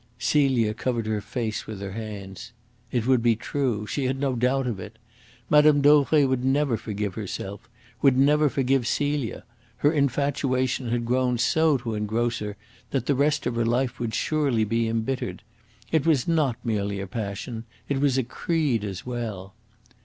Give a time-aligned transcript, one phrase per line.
[0.17, 2.53] Celia covered her face with her hands.
[2.91, 3.85] It would be true.
[3.85, 4.97] She had no doubt of it.
[5.47, 5.79] Mme.
[5.81, 7.69] Dauvray would never forgive herself
[8.01, 9.43] would never forgive Celia.
[9.77, 12.57] Her infatuation had grown so to engross her
[12.89, 15.43] that the rest of her life would surely be embittered.
[15.91, 19.53] It was not merely a passion it was a creed as well.